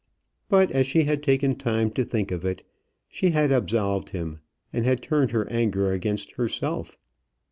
But 0.49 0.71
as 0.71 0.87
she 0.87 1.03
had 1.03 1.21
taken 1.21 1.55
time 1.55 1.91
to 1.91 2.03
think 2.03 2.31
of 2.31 2.43
it, 2.43 2.63
she 3.07 3.29
had 3.29 3.51
absolved 3.51 4.09
him, 4.09 4.39
and 4.73 4.83
had 4.83 4.99
turned 5.03 5.29
her 5.29 5.47
anger 5.47 5.91
against 5.91 6.31
herself. 6.37 6.97